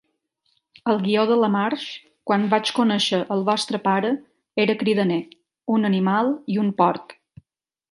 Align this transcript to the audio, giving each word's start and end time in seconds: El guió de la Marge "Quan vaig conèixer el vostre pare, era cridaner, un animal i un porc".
El 0.93 1.01
guió 1.01 1.25
de 1.31 1.35
la 1.41 1.49
Marge 1.55 1.91
"Quan 2.31 2.47
vaig 2.55 2.71
conèixer 2.79 3.21
el 3.37 3.45
vostre 3.51 3.81
pare, 3.85 4.11
era 4.67 4.77
cridaner, 4.83 5.21
un 5.77 5.93
animal 5.93 6.35
i 6.57 6.61
un 6.67 6.75
porc". 6.83 7.19